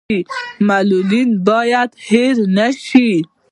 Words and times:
معلولین 0.69 1.29
باید 1.49 1.89
هیر 2.09 2.35
نشي 2.57 3.11